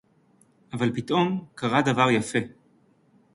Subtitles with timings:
[0.73, 2.39] אֲבָל פִּתְאוֹם קָרָה דָּבָר יָפֶה.